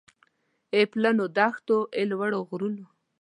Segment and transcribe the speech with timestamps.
[0.73, 2.85] اې پلنو دښتو اې لوړو غرونو